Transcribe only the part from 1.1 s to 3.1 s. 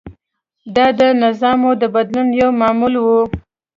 نظامونو د بدلون یو معمول و.